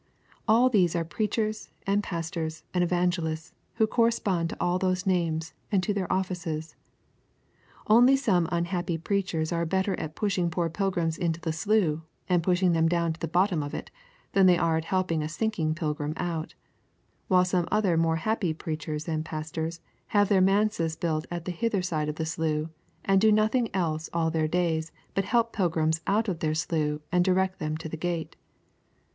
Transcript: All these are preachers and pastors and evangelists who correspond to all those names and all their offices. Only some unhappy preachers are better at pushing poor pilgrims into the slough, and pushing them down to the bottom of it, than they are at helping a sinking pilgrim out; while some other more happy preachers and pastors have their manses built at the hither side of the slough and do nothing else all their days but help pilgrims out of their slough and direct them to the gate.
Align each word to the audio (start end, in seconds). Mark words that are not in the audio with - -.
All 0.47 0.67
these 0.67 0.95
are 0.95 1.05
preachers 1.05 1.69
and 1.85 2.01
pastors 2.01 2.63
and 2.73 2.83
evangelists 2.83 3.53
who 3.75 3.85
correspond 3.85 4.49
to 4.49 4.57
all 4.59 4.79
those 4.79 5.05
names 5.05 5.53
and 5.71 5.85
all 5.87 5.93
their 5.93 6.11
offices. 6.11 6.75
Only 7.85 8.15
some 8.15 8.49
unhappy 8.51 8.97
preachers 8.97 9.51
are 9.51 9.63
better 9.63 9.93
at 9.99 10.15
pushing 10.15 10.49
poor 10.49 10.71
pilgrims 10.71 11.19
into 11.19 11.39
the 11.39 11.53
slough, 11.53 11.99
and 12.27 12.41
pushing 12.41 12.71
them 12.71 12.87
down 12.89 13.13
to 13.13 13.19
the 13.19 13.27
bottom 13.27 13.61
of 13.61 13.75
it, 13.75 13.91
than 14.31 14.47
they 14.47 14.57
are 14.57 14.75
at 14.75 14.85
helping 14.85 15.21
a 15.21 15.29
sinking 15.29 15.75
pilgrim 15.75 16.15
out; 16.17 16.55
while 17.27 17.45
some 17.45 17.67
other 17.71 17.95
more 17.95 18.15
happy 18.15 18.55
preachers 18.55 19.07
and 19.07 19.23
pastors 19.23 19.81
have 20.07 20.29
their 20.29 20.41
manses 20.41 20.95
built 20.95 21.27
at 21.29 21.45
the 21.45 21.51
hither 21.51 21.83
side 21.83 22.09
of 22.09 22.15
the 22.15 22.25
slough 22.25 22.69
and 23.05 23.21
do 23.21 23.31
nothing 23.31 23.69
else 23.71 24.09
all 24.13 24.31
their 24.31 24.47
days 24.47 24.91
but 25.13 25.25
help 25.25 25.53
pilgrims 25.53 26.01
out 26.07 26.27
of 26.27 26.39
their 26.39 26.55
slough 26.55 26.99
and 27.11 27.23
direct 27.23 27.59
them 27.59 27.77
to 27.77 27.87
the 27.87 27.95
gate. 27.97 28.35